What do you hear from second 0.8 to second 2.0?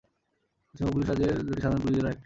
police রাজ্যের দুটি সাধারণ পুলিশ